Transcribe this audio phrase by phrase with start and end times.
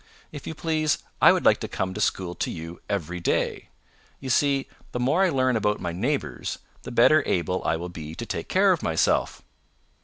[0.31, 3.69] If you please, I would like to come to school to you every day.
[4.19, 8.15] You see, the more I learn about my neighbors, the better able I will be
[8.15, 9.43] to take care of myself."